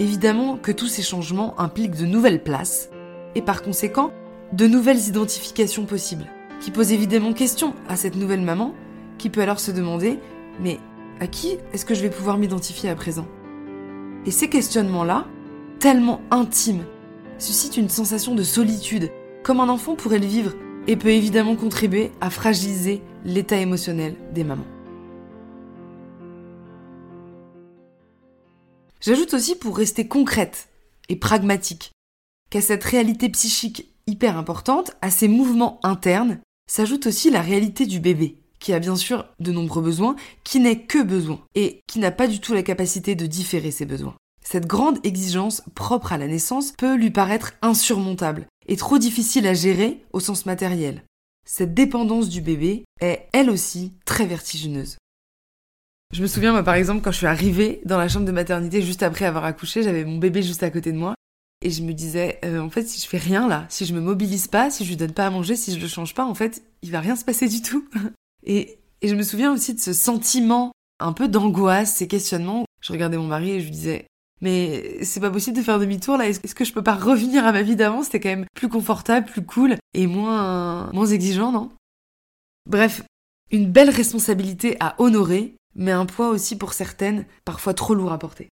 Évidemment 0.00 0.56
que 0.56 0.72
tous 0.72 0.88
ces 0.88 1.02
changements 1.02 1.58
impliquent 1.60 1.96
de 1.96 2.06
nouvelles 2.06 2.42
places, 2.42 2.90
et 3.36 3.42
par 3.42 3.62
conséquent, 3.62 4.12
de 4.52 4.66
nouvelles 4.66 5.06
identifications 5.06 5.86
possibles, 5.86 6.26
qui 6.60 6.72
posent 6.72 6.92
évidemment 6.92 7.32
question 7.32 7.74
à 7.88 7.96
cette 7.96 8.16
nouvelle 8.16 8.40
maman, 8.40 8.74
qui 9.18 9.30
peut 9.30 9.42
alors 9.42 9.60
se 9.60 9.70
demander, 9.70 10.18
mais 10.60 10.78
à 11.20 11.28
qui 11.28 11.58
est-ce 11.72 11.84
que 11.84 11.94
je 11.94 12.02
vais 12.02 12.10
pouvoir 12.10 12.38
m'identifier 12.38 12.90
à 12.90 12.96
présent? 12.96 13.26
Et 14.26 14.32
ces 14.32 14.48
questionnements-là, 14.48 15.26
tellement 15.78 16.20
intimes, 16.30 16.84
suscitent 17.38 17.76
une 17.76 17.88
sensation 17.88 18.34
de 18.34 18.42
solitude, 18.42 19.10
comme 19.44 19.60
un 19.60 19.68
enfant 19.68 19.94
pourrait 19.94 20.18
le 20.18 20.26
vivre 20.26 20.54
et 20.88 20.96
peut 20.96 21.10
évidemment 21.10 21.54
contribuer 21.54 22.10
à 22.20 22.30
fragiliser 22.30 23.02
l'état 23.24 23.58
émotionnel 23.58 24.16
des 24.32 24.44
mamans. 24.44 24.66
J'ajoute 29.00 29.34
aussi 29.34 29.54
pour 29.54 29.76
rester 29.76 30.08
concrète 30.08 30.68
et 31.08 31.16
pragmatique 31.16 31.92
qu'à 32.50 32.60
cette 32.60 32.84
réalité 32.84 33.28
psychique 33.28 33.88
hyper 34.06 34.36
importante, 34.36 34.96
à 35.02 35.10
ces 35.10 35.28
mouvements 35.28 35.80
internes, 35.82 36.40
s'ajoute 36.70 37.06
aussi 37.06 37.30
la 37.30 37.42
réalité 37.42 37.86
du 37.86 38.00
bébé, 38.00 38.38
qui 38.58 38.72
a 38.72 38.78
bien 38.78 38.96
sûr 38.96 39.26
de 39.40 39.52
nombreux 39.52 39.82
besoins, 39.82 40.16
qui 40.44 40.60
n'est 40.60 40.82
que 40.82 41.02
besoin, 41.02 41.40
et 41.54 41.80
qui 41.86 41.98
n'a 41.98 42.10
pas 42.10 42.26
du 42.26 42.40
tout 42.40 42.54
la 42.54 42.62
capacité 42.62 43.14
de 43.14 43.26
différer 43.26 43.70
ses 43.70 43.86
besoins. 43.86 44.14
Cette 44.42 44.66
grande 44.66 45.04
exigence 45.04 45.62
propre 45.74 46.12
à 46.12 46.18
la 46.18 46.28
naissance 46.28 46.72
peut 46.72 46.94
lui 46.94 47.10
paraître 47.10 47.54
insurmontable 47.62 48.46
et 48.66 48.76
trop 48.76 48.98
difficile 48.98 49.46
à 49.46 49.54
gérer 49.54 50.04
au 50.12 50.20
sens 50.20 50.46
matériel. 50.46 51.02
Cette 51.46 51.74
dépendance 51.74 52.28
du 52.28 52.40
bébé 52.40 52.84
est, 53.00 53.26
elle 53.32 53.50
aussi, 53.50 53.92
très 54.04 54.26
vertigineuse. 54.26 54.96
Je 56.14 56.22
me 56.22 56.28
souviens, 56.28 56.52
moi, 56.52 56.62
par 56.62 56.76
exemple, 56.76 57.02
quand 57.02 57.10
je 57.10 57.16
suis 57.16 57.26
arrivée 57.26 57.80
dans 57.84 57.98
la 57.98 58.06
chambre 58.06 58.24
de 58.24 58.30
maternité 58.30 58.82
juste 58.82 59.02
après 59.02 59.24
avoir 59.24 59.44
accouché, 59.44 59.82
j'avais 59.82 60.04
mon 60.04 60.18
bébé 60.18 60.42
juste 60.42 60.62
à 60.62 60.70
côté 60.70 60.92
de 60.92 60.96
moi. 60.96 61.16
Et 61.60 61.70
je 61.70 61.82
me 61.82 61.92
disais, 61.92 62.38
euh, 62.44 62.60
en 62.60 62.70
fait, 62.70 62.84
si 62.84 63.00
je 63.00 63.08
fais 63.08 63.18
rien 63.18 63.48
là, 63.48 63.66
si 63.68 63.84
je 63.84 63.92
me 63.92 64.00
mobilise 64.00 64.46
pas, 64.46 64.70
si 64.70 64.84
je 64.84 64.90
lui 64.90 64.96
donne 64.96 65.10
pas 65.12 65.26
à 65.26 65.30
manger, 65.30 65.56
si 65.56 65.74
je 65.74 65.80
le 65.80 65.88
change 65.88 66.14
pas, 66.14 66.24
en 66.24 66.34
fait, 66.34 66.62
il 66.82 66.92
va 66.92 67.00
rien 67.00 67.16
se 67.16 67.24
passer 67.24 67.48
du 67.48 67.62
tout. 67.62 67.88
et, 68.46 68.78
et 69.02 69.08
je 69.08 69.16
me 69.16 69.24
souviens 69.24 69.52
aussi 69.52 69.74
de 69.74 69.80
ce 69.80 69.92
sentiment 69.92 70.70
un 71.00 71.12
peu 71.12 71.26
d'angoisse, 71.26 71.96
ces 71.96 72.06
questionnements. 72.06 72.64
Je 72.80 72.92
regardais 72.92 73.16
mon 73.16 73.26
mari 73.26 73.50
et 73.50 73.60
je 73.60 73.64
lui 73.64 73.72
disais, 73.72 74.06
mais 74.40 75.02
c'est 75.02 75.18
pas 75.18 75.32
possible 75.32 75.56
de 75.56 75.62
faire 75.62 75.80
demi-tour 75.80 76.16
là. 76.16 76.28
Est-ce 76.28 76.54
que 76.54 76.64
je 76.64 76.72
peux 76.72 76.84
pas 76.84 76.94
revenir 76.94 77.44
à 77.44 77.50
ma 77.50 77.62
vie 77.62 77.74
d'avant? 77.74 78.04
C'était 78.04 78.20
quand 78.20 78.28
même 78.28 78.46
plus 78.54 78.68
confortable, 78.68 79.26
plus 79.26 79.44
cool 79.44 79.74
et 79.94 80.06
moins, 80.06 80.92
moins 80.92 81.06
exigeant, 81.06 81.50
non? 81.50 81.72
Bref, 82.70 83.02
une 83.50 83.72
belle 83.72 83.90
responsabilité 83.90 84.76
à 84.78 84.94
honorer, 84.98 85.56
mais 85.74 85.92
un 85.92 86.06
poids 86.06 86.28
aussi 86.28 86.56
pour 86.56 86.72
certaines, 86.72 87.26
parfois 87.44 87.74
trop 87.74 87.94
lourd 87.94 88.12
à 88.12 88.18
porter. 88.18 88.48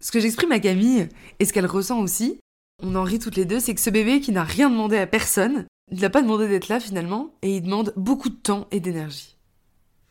Ce 0.00 0.10
que 0.10 0.20
j'exprime 0.20 0.52
à 0.52 0.60
Camille, 0.60 1.08
et 1.38 1.44
ce 1.44 1.52
qu'elle 1.52 1.66
ressent 1.66 2.00
aussi, 2.00 2.38
on 2.82 2.94
en 2.94 3.04
rit 3.04 3.18
toutes 3.18 3.36
les 3.36 3.44
deux, 3.44 3.60
c'est 3.60 3.74
que 3.74 3.80
ce 3.80 3.90
bébé 3.90 4.20
qui 4.20 4.32
n'a 4.32 4.44
rien 4.44 4.68
demandé 4.68 4.96
à 4.98 5.06
personne, 5.06 5.66
il 5.90 6.00
n'a 6.00 6.10
pas 6.10 6.22
demandé 6.22 6.48
d'être 6.48 6.68
là 6.68 6.80
finalement, 6.80 7.30
et 7.42 7.56
il 7.56 7.62
demande 7.62 7.92
beaucoup 7.96 8.28
de 8.28 8.34
temps 8.34 8.66
et 8.70 8.80
d'énergie. 8.80 9.36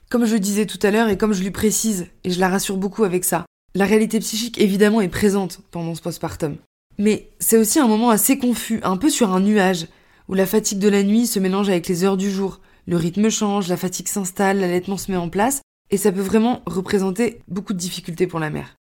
Comme 0.10 0.25
je 0.25 0.34
le 0.34 0.39
disais 0.39 0.65
tout 0.65 0.80
à 0.84 0.92
l'heure 0.92 1.10
et 1.10 1.18
comme 1.18 1.34
je 1.34 1.42
lui 1.42 1.51
précise, 1.51 2.08
et 2.24 2.32
je 2.32 2.39
la 2.39 2.50
rassure 2.50 2.77
beaucoup 2.77 3.03
avec 3.03 3.24
ça, 3.25 3.46
la 3.75 3.86
réalité 3.86 4.20
psychique 4.20 4.60
évidemment 4.60 5.01
est 5.01 5.10
présente 5.10 5.62
pendant 5.72 5.96
ce 5.96 6.01
postpartum. 6.01 6.58
Mais 7.00 7.32
c'est 7.39 7.58
aussi 7.58 7.80
un 7.80 7.88
moment 7.88 8.12
assez 8.12 8.38
confus, 8.38 8.80
un 8.84 8.98
peu 8.98 9.10
sur 9.10 9.34
un 9.34 9.39
nuage, 9.39 9.88
où 10.30 10.36
la 10.36 10.46
fatigue 10.46 10.80
de 10.80 10.89
la 10.89 11.03
nuit 11.03 11.27
se 11.27 11.39
mélange 11.39 11.70
avec 11.70 11.88
les 11.88 12.03
heures 12.03 12.18
du 12.18 12.32
jour, 12.32 12.62
le 12.86 12.98
rythme 12.98 13.30
change, 13.30 13.68
la 13.68 13.77
fatigue 13.77 14.08
s'installe, 14.08 14.60
l'allaitement 14.60 14.98
se 14.98 15.12
met 15.12 15.18
en 15.18 15.30
place, 15.30 15.62
et 15.90 15.98
ça 15.98 16.12
peut 16.12 16.22
vraiment 16.22 16.62
représenter 16.66 17.42
beaucoup 17.48 17.74
de 17.74 17.78
difficultés 17.78 18.28
pour 18.28 18.40
la 18.40 18.50
mère. 18.50 18.75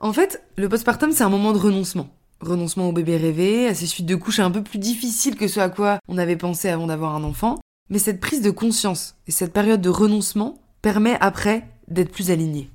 En 0.00 0.12
fait, 0.12 0.42
le 0.56 0.68
postpartum, 0.68 1.12
c'est 1.12 1.24
un 1.24 1.28
moment 1.28 1.52
de 1.52 1.58
renoncement. 1.58 2.08
Renoncement 2.40 2.88
au 2.88 2.92
bébé 2.92 3.16
rêvé, 3.16 3.68
à 3.68 3.74
ces 3.74 3.86
suites 3.86 4.06
de 4.06 4.16
couches 4.16 4.40
un 4.40 4.50
peu 4.50 4.62
plus 4.62 4.78
difficiles 4.78 5.36
que 5.36 5.46
ce 5.46 5.60
à 5.60 5.68
quoi 5.68 6.00
on 6.08 6.18
avait 6.18 6.36
pensé 6.36 6.68
avant 6.68 6.88
d'avoir 6.88 7.14
un 7.14 7.22
enfant. 7.22 7.60
Mais 7.88 8.00
cette 8.00 8.20
prise 8.20 8.42
de 8.42 8.50
conscience 8.50 9.14
et 9.28 9.30
cette 9.30 9.52
période 9.52 9.80
de 9.80 9.90
renoncement 9.90 10.58
permet 10.80 11.16
après 11.20 11.68
d'être 11.88 12.10
plus 12.10 12.30
aligné. 12.30 12.70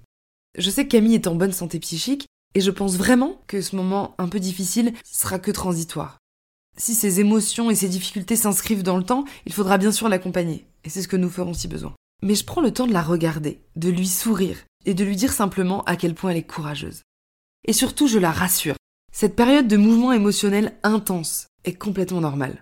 Je 0.57 0.69
sais 0.69 0.85
que 0.85 0.91
Camille 0.91 1.15
est 1.15 1.27
en 1.27 1.35
bonne 1.35 1.51
santé 1.51 1.79
psychique 1.79 2.27
et 2.55 2.61
je 2.61 2.71
pense 2.71 2.95
vraiment 2.95 3.41
que 3.47 3.61
ce 3.61 3.75
moment 3.75 4.15
un 4.17 4.27
peu 4.27 4.39
difficile 4.39 4.93
sera 5.03 5.37
que 5.37 5.51
transitoire. 5.51 6.17
Si 6.77 6.95
ses 6.95 7.19
émotions 7.19 7.69
et 7.69 7.75
ses 7.75 7.89
difficultés 7.89 8.35
s'inscrivent 8.35 8.83
dans 8.83 8.97
le 8.97 9.03
temps, 9.03 9.25
il 9.45 9.53
faudra 9.53 9.77
bien 9.77 9.91
sûr 9.91 10.07
l'accompagner. 10.07 10.65
Et 10.83 10.89
c'est 10.89 11.01
ce 11.01 11.07
que 11.07 11.17
nous 11.17 11.29
ferons 11.29 11.53
si 11.53 11.67
besoin. 11.67 11.93
Mais 12.23 12.35
je 12.35 12.45
prends 12.45 12.61
le 12.61 12.73
temps 12.73 12.87
de 12.87 12.93
la 12.93 13.01
regarder, 13.01 13.61
de 13.75 13.89
lui 13.89 14.07
sourire 14.07 14.57
et 14.85 14.93
de 14.93 15.03
lui 15.03 15.15
dire 15.15 15.33
simplement 15.33 15.83
à 15.83 15.95
quel 15.95 16.15
point 16.15 16.31
elle 16.31 16.37
est 16.37 16.43
courageuse. 16.43 17.03
Et 17.65 17.73
surtout, 17.73 18.07
je 18.07 18.19
la 18.19 18.31
rassure. 18.31 18.75
Cette 19.11 19.35
période 19.35 19.67
de 19.67 19.77
mouvement 19.77 20.13
émotionnel 20.13 20.77
intense 20.83 21.47
est 21.63 21.73
complètement 21.73 22.21
normale. 22.21 22.61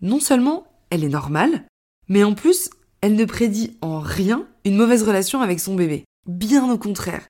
Non 0.00 0.20
seulement 0.20 0.66
elle 0.90 1.04
est 1.04 1.08
normale, 1.08 1.66
mais 2.08 2.24
en 2.24 2.34
plus, 2.34 2.70
elle 3.00 3.16
ne 3.16 3.24
prédit 3.24 3.76
en 3.80 4.00
rien 4.00 4.46
une 4.64 4.76
mauvaise 4.76 5.02
relation 5.02 5.40
avec 5.40 5.60
son 5.60 5.74
bébé. 5.74 6.04
Bien 6.26 6.70
au 6.70 6.78
contraire. 6.78 7.26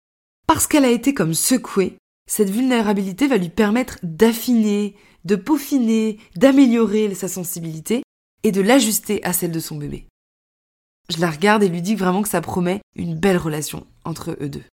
Parce 0.47 0.67
qu'elle 0.67 0.85
a 0.85 0.91
été 0.91 1.15
comme 1.15 1.35
secouée, 1.35 1.97
cette 2.31 2.51
vulnérabilité 2.51 3.27
va 3.27 3.37
lui 3.37 3.49
permettre 3.49 3.99
d'affiner, 4.03 4.95
de 5.25 5.37
peaufiner, 5.37 6.19
d'améliorer 6.37 7.15
sa 7.15 7.29
sensibilité 7.29 8.03
et 8.43 8.53
de 8.53 8.61
l'ajuster 8.61 9.23
à 9.25 9.33
celle 9.33 9.53
de 9.53 9.61
son 9.61 9.77
bébé. 9.77 10.07
Je 11.11 11.21
la 11.21 11.31
regarde 11.31 11.63
et 11.63 11.69
lui 11.69 11.83
dis 11.83 11.95
vraiment 11.95 12.23
que 12.23 12.29
ça 12.29 12.41
promet 12.41 12.81
une 12.97 13.15
belle 13.15 13.37
relation 13.37 13.87
entre 14.05 14.37
eux 14.41 14.49
deux. 14.49 14.65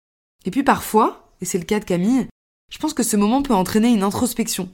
Et 0.45 0.51
puis 0.51 0.63
parfois, 0.63 1.35
et 1.41 1.45
c'est 1.45 1.59
le 1.59 1.65
cas 1.65 1.81
de 1.81 1.85
Camille, 1.85 2.29
je 2.73 2.79
pense 2.79 2.95
que 2.95 3.03
ce 3.03 3.17
moment 3.17 3.43
peut 3.43 3.55
entraîner 3.55 3.89
une 3.89 4.05
introspection, 4.05 4.71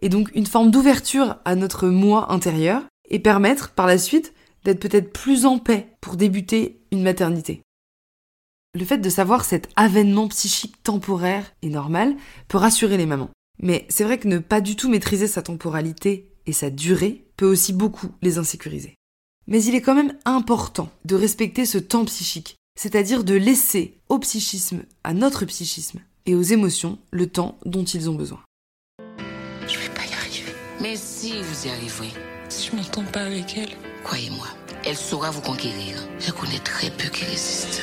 et 0.00 0.08
donc 0.08 0.30
une 0.34 0.46
forme 0.46 0.70
d'ouverture 0.70 1.36
à 1.44 1.54
notre 1.54 1.88
moi 1.88 2.32
intérieur, 2.32 2.82
et 3.10 3.18
permettre 3.18 3.70
par 3.70 3.86
la 3.86 3.98
suite 3.98 4.32
d'être 4.64 4.80
peut-être 4.80 5.12
plus 5.12 5.44
en 5.44 5.58
paix 5.58 5.94
pour 6.00 6.16
débuter 6.16 6.80
une 6.90 7.02
maternité. 7.02 7.62
Le 8.74 8.84
fait 8.84 8.98
de 8.98 9.10
savoir 9.10 9.44
cet 9.44 9.68
avènement 9.76 10.26
psychique 10.28 10.82
temporaire 10.82 11.52
et 11.62 11.68
normal 11.68 12.16
peut 12.48 12.58
rassurer 12.58 12.96
les 12.96 13.06
mamans. 13.06 13.30
Mais 13.62 13.86
c'est 13.88 14.04
vrai 14.04 14.18
que 14.18 14.26
ne 14.26 14.38
pas 14.38 14.60
du 14.60 14.74
tout 14.74 14.88
maîtriser 14.88 15.28
sa 15.28 15.42
temporalité 15.42 16.32
et 16.46 16.52
sa 16.52 16.70
durée 16.70 17.26
peut 17.36 17.46
aussi 17.46 17.72
beaucoup 17.72 18.08
les 18.20 18.38
insécuriser. 18.38 18.96
Mais 19.46 19.62
il 19.62 19.74
est 19.74 19.82
quand 19.82 19.94
même 19.94 20.16
important 20.24 20.88
de 21.04 21.14
respecter 21.14 21.66
ce 21.66 21.78
temps 21.78 22.04
psychique, 22.04 22.56
c'est-à-dire 22.78 23.24
de 23.24 23.34
laisser 23.34 23.98
au 24.08 24.18
psychisme, 24.18 24.82
à 25.04 25.12
notre 25.12 25.44
psychisme 25.44 26.00
et 26.26 26.34
aux 26.34 26.42
émotions 26.42 26.98
le 27.10 27.26
temps 27.26 27.58
dont 27.66 27.84
ils 27.84 28.08
ont 28.08 28.14
besoin. 28.14 28.40
Je 29.66 29.78
vais 29.78 29.88
pas 29.94 30.04
y 30.04 30.14
arriver. 30.14 30.52
Mais 30.80 30.96
si 30.96 31.32
vous 31.42 31.66
y 31.66 31.70
arriverez, 31.70 32.12
Si 32.48 32.68
je 32.70 32.76
m'entends 32.76 33.04
pas 33.04 33.22
avec 33.22 33.56
elle, 33.56 33.70
croyez-moi, 34.04 34.46
elle 34.84 34.96
saura 34.96 35.30
vous 35.30 35.40
conquérir. 35.40 35.96
Je 36.20 36.30
connais 36.30 36.58
très 36.58 36.90
peu 36.90 37.08
qui 37.08 37.24
résistent. 37.24 37.82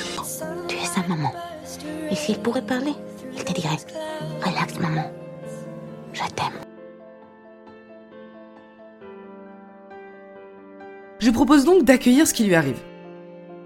Tu 0.68 0.76
es 0.76 0.86
sa 0.86 1.06
maman. 1.08 1.34
Et 2.10 2.16
s'il 2.16 2.38
pourrait 2.40 2.66
parler, 2.66 2.94
il 3.36 3.44
te 3.44 3.54
dirait 3.54 3.78
Relax, 4.42 4.80
maman. 4.80 5.12
Je 6.14 6.22
t'aime. 6.36 6.71
Je 11.22 11.30
propose 11.30 11.66
donc 11.66 11.84
d'accueillir 11.84 12.26
ce 12.26 12.34
qui 12.34 12.46
lui 12.46 12.56
arrive. 12.56 12.80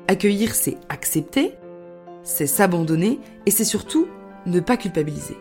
Accueillir, 0.10 0.54
c'est 0.54 0.78
accepter, 0.90 1.54
c'est 2.22 2.48
s'abandonner 2.48 3.18
et 3.46 3.52
c'est 3.52 3.64
surtout 3.64 4.08
ne 4.46 4.60
pas 4.60 4.76
culpabiliser. 4.76 5.38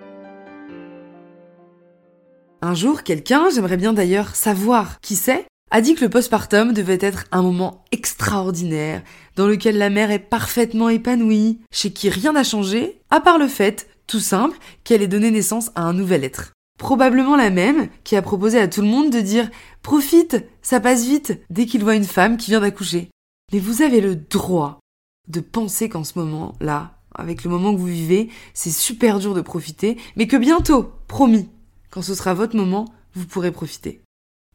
Un 2.63 2.75
jour, 2.75 3.03
quelqu'un, 3.03 3.49
j'aimerais 3.53 3.77
bien 3.77 3.93
d'ailleurs 3.93 4.37
savoir 4.37 5.01
qui 5.01 5.17
c'est, 5.17 5.45
a 5.73 5.81
dit 5.81 5.97
que 5.97 6.05
le 6.05 6.09
postpartum 6.09 6.73
devait 6.73 6.99
être 7.01 7.25
un 7.33 7.43
moment 7.43 7.85
extraordinaire, 7.91 9.03
dans 9.35 9.49
lequel 9.49 9.77
la 9.77 9.91
mère 9.91 10.13
est 10.13 10.21
parfaitement 10.21 10.91
épanouie, 10.91 11.59
chez 11.73 11.91
qui 11.91 12.11
rien 12.11 12.33
n'a 12.35 12.45
changé, 12.45 13.01
à 13.11 13.21
part 13.21 13.39
le 13.39 13.49
fait, 13.49 13.89
tout 14.07 14.21
simple, 14.21 14.57
qu'elle 14.85 15.03
ait 15.03 15.09
donné 15.09 15.33
naissance 15.33 15.73
à 15.75 15.83
un 15.83 15.93
nouvel 15.93 16.23
être. 16.23 16.53
Probablement 16.85 17.35
la 17.35 17.49
même 17.49 17.89
qui 18.05 18.15
a 18.15 18.21
proposé 18.21 18.61
à 18.61 18.69
tout 18.69 18.83
le 18.83 18.89
monde 18.89 19.09
de 19.09 19.23
dire 19.23 19.51
Profite, 19.81 20.45
ça 20.61 20.81
passe 20.81 21.07
vite 21.07 21.33
dès 21.49 21.65
qu'il 21.65 21.83
voit 21.83 21.95
une 21.95 22.05
femme 22.05 22.37
qui 22.37 22.51
vient 22.51 22.61
d'accoucher. 22.61 23.09
Mais 23.55 23.59
vous 23.59 23.81
avez 23.81 24.03
le 24.03 24.15
droit 24.15 24.81
de 25.27 25.41
penser 25.41 25.89
qu'en 25.89 26.05
ce 26.05 26.19
moment-là, 26.19 26.99
avec 27.15 27.43
le 27.43 27.49
moment 27.49 27.73
que 27.73 27.79
vous 27.79 27.87
vivez, 27.87 28.29
c'est 28.53 28.69
super 28.71 29.19
dur 29.19 29.33
de 29.33 29.41
profiter, 29.41 29.97
mais 30.17 30.27
que 30.27 30.37
bientôt, 30.37 30.93
promis, 31.09 31.49
quand 31.91 32.03
ce 32.03 32.15
sera 32.15 32.35
votre 32.35 32.55
moment, 32.55 32.85
vous 33.15 33.25
pourrez 33.25 33.51
profiter. 33.51 34.03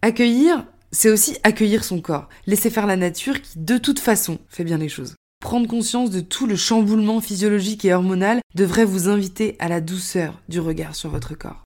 Accueillir, 0.03 0.67
c'est 0.91 1.09
aussi 1.09 1.35
accueillir 1.41 1.83
son 1.83 1.99
corps, 1.99 2.29
laisser 2.45 2.69
faire 2.69 2.85
la 2.85 2.95
nature 2.95 3.41
qui, 3.41 3.57
de 3.57 3.79
toute 3.79 3.97
façon, 3.97 4.37
fait 4.49 4.63
bien 4.63 4.77
les 4.77 4.87
choses. 4.87 5.15
Prendre 5.41 5.67
conscience 5.67 6.11
de 6.11 6.21
tout 6.21 6.45
le 6.45 6.55
chamboulement 6.55 7.21
physiologique 7.21 7.85
et 7.85 7.93
hormonal 7.95 8.39
devrait 8.53 8.85
vous 8.85 9.09
inviter 9.09 9.55
à 9.57 9.67
la 9.67 9.81
douceur 9.81 10.39
du 10.47 10.59
regard 10.59 10.93
sur 10.93 11.09
votre 11.09 11.33
corps. 11.33 11.63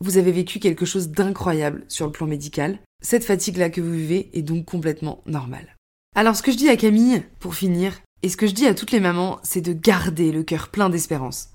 Vous 0.00 0.16
avez 0.18 0.32
vécu 0.32 0.58
quelque 0.58 0.84
chose 0.84 1.08
d'incroyable 1.08 1.84
sur 1.88 2.06
le 2.06 2.12
plan 2.12 2.26
médical. 2.26 2.78
Cette 3.02 3.24
fatigue-là 3.24 3.70
que 3.70 3.80
vous 3.80 3.92
vivez 3.92 4.30
est 4.32 4.42
donc 4.42 4.64
complètement 4.64 5.22
normale. 5.26 5.76
Alors 6.16 6.36
ce 6.36 6.42
que 6.42 6.52
je 6.52 6.56
dis 6.56 6.68
à 6.68 6.76
Camille, 6.76 7.22
pour 7.40 7.54
finir, 7.54 8.00
et 8.22 8.28
ce 8.28 8.36
que 8.36 8.46
je 8.46 8.54
dis 8.54 8.66
à 8.66 8.74
toutes 8.74 8.92
les 8.92 9.00
mamans, 9.00 9.38
c'est 9.42 9.60
de 9.60 9.72
garder 9.72 10.32
le 10.32 10.42
cœur 10.42 10.68
plein 10.68 10.90
d'espérance. 10.90 11.50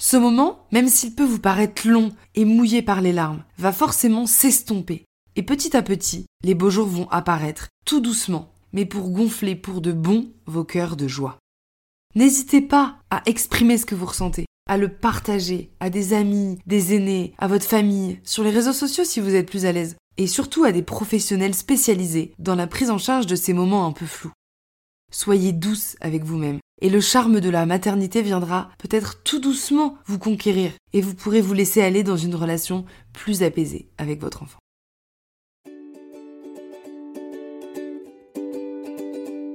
Ce 0.00 0.16
moment, 0.16 0.66
même 0.72 0.88
s'il 0.88 1.14
peut 1.14 1.24
vous 1.24 1.38
paraître 1.38 1.88
long 1.88 2.10
et 2.34 2.44
mouillé 2.44 2.82
par 2.82 3.00
les 3.00 3.12
larmes, 3.12 3.44
va 3.58 3.72
forcément 3.72 4.26
s'estomper. 4.26 5.04
Et 5.36 5.42
petit 5.42 5.76
à 5.76 5.82
petit, 5.82 6.26
les 6.44 6.54
beaux 6.54 6.70
jours 6.70 6.88
vont 6.88 7.08
apparaître, 7.10 7.68
tout 7.84 8.00
doucement, 8.00 8.52
mais 8.72 8.84
pour 8.84 9.10
gonfler 9.10 9.54
pour 9.54 9.80
de 9.80 9.92
bon 9.92 10.30
vos 10.46 10.64
cœurs 10.64 10.96
de 10.96 11.08
joie. 11.08 11.38
N'hésitez 12.14 12.60
pas 12.60 12.98
à 13.10 13.22
exprimer 13.26 13.78
ce 13.78 13.86
que 13.86 13.94
vous 13.94 14.06
ressentez, 14.06 14.44
à 14.72 14.78
le 14.78 14.88
partager 14.88 15.70
à 15.80 15.90
des 15.90 16.14
amis, 16.14 16.58
des 16.66 16.94
aînés, 16.94 17.34
à 17.36 17.46
votre 17.46 17.66
famille, 17.66 18.18
sur 18.24 18.42
les 18.42 18.48
réseaux 18.48 18.72
sociaux 18.72 19.04
si 19.04 19.20
vous 19.20 19.34
êtes 19.34 19.50
plus 19.50 19.66
à 19.66 19.72
l'aise, 19.72 19.96
et 20.16 20.26
surtout 20.26 20.64
à 20.64 20.72
des 20.72 20.80
professionnels 20.80 21.54
spécialisés 21.54 22.32
dans 22.38 22.54
la 22.54 22.66
prise 22.66 22.88
en 22.90 22.96
charge 22.96 23.26
de 23.26 23.36
ces 23.36 23.52
moments 23.52 23.86
un 23.86 23.92
peu 23.92 24.06
flous. 24.06 24.32
Soyez 25.12 25.52
douce 25.52 25.96
avec 26.00 26.24
vous-même, 26.24 26.58
et 26.80 26.88
le 26.88 27.02
charme 27.02 27.40
de 27.40 27.50
la 27.50 27.66
maternité 27.66 28.22
viendra 28.22 28.70
peut-être 28.78 29.22
tout 29.22 29.40
doucement 29.40 29.98
vous 30.06 30.18
conquérir, 30.18 30.72
et 30.94 31.02
vous 31.02 31.14
pourrez 31.14 31.42
vous 31.42 31.52
laisser 31.52 31.82
aller 31.82 32.02
dans 32.02 32.16
une 32.16 32.34
relation 32.34 32.86
plus 33.12 33.42
apaisée 33.42 33.90
avec 33.98 34.22
votre 34.22 34.42
enfant. 34.42 34.58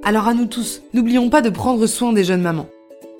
Alors 0.04 0.28
à 0.28 0.34
nous 0.34 0.46
tous, 0.46 0.80
n'oublions 0.94 1.28
pas 1.28 1.42
de 1.42 1.50
prendre 1.50 1.88
soin 1.88 2.12
des 2.12 2.22
jeunes 2.22 2.42
mamans. 2.42 2.68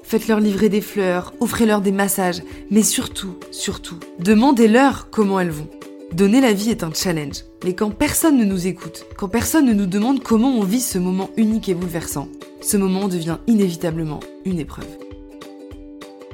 Faites-leur 0.09 0.41
livrer 0.41 0.71
des 0.71 0.81
fleurs, 0.81 1.35
offrez-leur 1.39 1.83
des 1.83 1.93
massages, 1.93 2.43
mais 2.71 2.83
surtout, 2.83 3.35
surtout, 3.51 3.99
demandez-leur 4.19 5.11
comment 5.11 5.39
elles 5.39 5.51
vont. 5.51 5.69
Donner 6.13 6.41
la 6.41 6.55
vie 6.55 6.71
est 6.71 6.83
un 6.83 6.95
challenge, 6.95 7.45
mais 7.63 7.75
quand 7.75 7.91
personne 7.91 8.39
ne 8.39 8.47
nous 8.47 8.67
écoute, 8.67 9.05
quand 9.19 9.29
personne 9.29 9.67
ne 9.67 9.75
nous 9.75 9.85
demande 9.85 10.23
comment 10.23 10.49
on 10.49 10.65
vit 10.65 10.81
ce 10.81 10.97
moment 10.97 11.29
unique 11.37 11.69
et 11.69 11.75
bouleversant, 11.75 12.31
ce 12.63 12.79
moment 12.79 13.07
devient 13.07 13.37
inévitablement 13.47 14.21
une 14.47 14.59
épreuve. 14.59 14.89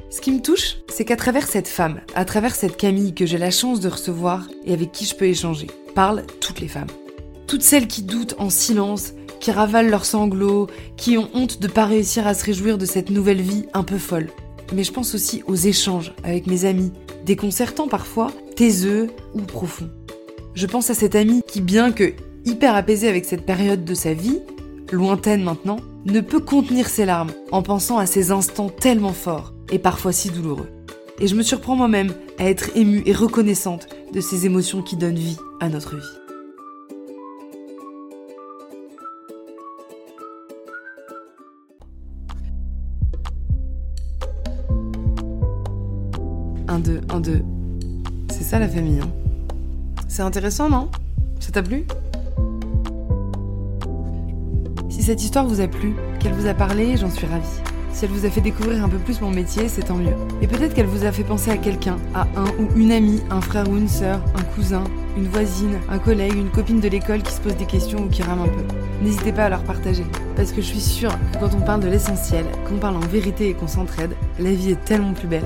Ce 0.09 0.21
qui 0.21 0.31
me 0.31 0.41
touche, 0.41 0.77
c'est 0.87 1.03
qu'à 1.03 1.17
travers 1.17 1.45
cette 1.45 1.67
femme, 1.67 1.99
à 2.15 2.23
travers 2.23 2.55
cette 2.55 2.77
Camille 2.77 3.13
que 3.13 3.25
j'ai 3.25 3.37
la 3.37 3.51
chance 3.51 3.81
de 3.81 3.89
recevoir 3.89 4.47
et 4.63 4.71
avec 4.71 4.93
qui 4.93 5.03
je 5.03 5.15
peux 5.15 5.25
échanger, 5.25 5.67
parlent 5.93 6.23
toutes 6.39 6.61
les 6.61 6.69
femmes. 6.69 6.87
Toutes 7.45 7.61
celles 7.61 7.89
qui 7.89 8.03
doutent 8.03 8.35
en 8.37 8.49
silence, 8.49 9.11
qui 9.39 9.51
ravalent 9.51 9.89
leurs 9.89 10.05
sanglots, 10.05 10.67
qui 10.97 11.17
ont 11.17 11.29
honte 11.33 11.61
de 11.61 11.67
pas 11.67 11.85
réussir 11.85 12.27
à 12.27 12.33
se 12.33 12.45
réjouir 12.45 12.77
de 12.77 12.85
cette 12.85 13.09
nouvelle 13.09 13.41
vie 13.41 13.65
un 13.73 13.83
peu 13.83 13.97
folle. 13.97 14.29
Mais 14.73 14.83
je 14.83 14.91
pense 14.91 15.13
aussi 15.15 15.43
aux 15.47 15.55
échanges 15.55 16.13
avec 16.23 16.47
mes 16.47 16.65
amis, 16.65 16.91
déconcertants 17.25 17.87
parfois, 17.87 18.31
taiseux 18.55 19.09
ou 19.33 19.41
profonds. 19.41 19.89
Je 20.55 20.65
pense 20.65 20.89
à 20.89 20.93
cette 20.93 21.15
amie 21.15 21.41
qui, 21.47 21.61
bien 21.61 21.91
que 21.91 22.13
hyper 22.45 22.75
apaisée 22.75 23.09
avec 23.09 23.25
cette 23.25 23.45
période 23.45 23.83
de 23.83 23.93
sa 23.93 24.13
vie, 24.13 24.39
lointaine 24.91 25.43
maintenant, 25.43 25.77
ne 26.05 26.21
peut 26.21 26.39
contenir 26.39 26.87
ses 26.87 27.05
larmes 27.05 27.31
en 27.51 27.61
pensant 27.61 27.97
à 27.97 28.05
ces 28.05 28.31
instants 28.31 28.69
tellement 28.69 29.13
forts 29.13 29.53
et 29.71 29.79
parfois 29.79 30.11
si 30.11 30.29
douloureux. 30.29 30.69
Et 31.19 31.27
je 31.27 31.35
me 31.35 31.43
surprends 31.43 31.75
moi-même 31.75 32.13
à 32.37 32.49
être 32.49 32.75
émue 32.75 33.03
et 33.05 33.13
reconnaissante 33.13 33.87
de 34.13 34.21
ces 34.21 34.45
émotions 34.45 34.81
qui 34.81 34.97
donnent 34.97 35.15
vie 35.15 35.37
à 35.59 35.69
notre 35.69 35.95
vie. 35.95 36.24
Un, 46.75 46.79
deux, 46.79 46.99
un, 47.07 47.21
deux. 47.21 47.41
C'est 48.29 48.43
ça 48.43 48.59
la 48.59 48.67
famille, 48.67 48.99
hein. 48.99 49.07
C'est 50.09 50.23
intéressant, 50.23 50.69
non? 50.69 50.89
Ça 51.39 51.53
t'a 51.53 51.63
plu? 51.63 51.85
Si 54.89 55.01
cette 55.01 55.23
histoire 55.23 55.47
vous 55.47 55.61
a 55.61 55.67
plu, 55.67 55.93
qu'elle 56.19 56.33
vous 56.33 56.47
a 56.47 56.53
parlé, 56.53 56.97
j'en 56.97 57.09
suis 57.09 57.27
ravie. 57.27 57.45
Si 57.93 58.03
elle 58.03 58.11
vous 58.11 58.25
a 58.25 58.29
fait 58.29 58.41
découvrir 58.41 58.83
un 58.83 58.89
peu 58.89 58.97
plus 58.97 59.21
mon 59.21 59.31
métier, 59.31 59.69
c'est 59.69 59.83
tant 59.83 59.95
mieux. 59.95 60.15
Et 60.41 60.47
peut-être 60.47 60.73
qu'elle 60.73 60.87
vous 60.87 61.05
a 61.05 61.13
fait 61.13 61.23
penser 61.23 61.49
à 61.49 61.55
quelqu'un, 61.55 61.95
à 62.13 62.27
un 62.35 62.47
ou 62.59 62.67
une 62.75 62.91
amie, 62.91 63.21
un 63.29 63.39
frère 63.39 63.69
ou 63.69 63.77
une 63.77 63.87
sœur, 63.87 64.19
un 64.35 64.43
cousin, 64.53 64.83
une 65.15 65.29
voisine, 65.29 65.77
un 65.87 65.97
collègue, 65.97 66.35
une 66.35 66.49
copine 66.49 66.81
de 66.81 66.89
l'école 66.89 67.23
qui 67.23 67.31
se 67.31 67.39
pose 67.39 67.55
des 67.55 67.67
questions 67.67 67.99
ou 67.99 68.09
qui 68.09 68.21
rame 68.21 68.41
un 68.41 68.49
peu. 68.49 68.63
N'hésitez 69.01 69.31
pas 69.31 69.45
à 69.45 69.49
leur 69.49 69.63
partager. 69.63 70.05
Parce 70.35 70.51
que 70.51 70.59
je 70.59 70.67
suis 70.67 70.81
sûre 70.81 71.17
que 71.31 71.39
quand 71.39 71.55
on 71.55 71.61
parle 71.61 71.79
de 71.79 71.87
l'essentiel, 71.87 72.43
qu'on 72.67 72.79
parle 72.79 72.97
en 72.97 73.07
vérité 73.07 73.47
et 73.47 73.53
qu'on 73.53 73.69
s'entraide, 73.69 74.11
la 74.41 74.51
vie 74.51 74.71
est 74.71 74.83
tellement 74.83 75.13
plus 75.13 75.29
belle. 75.29 75.45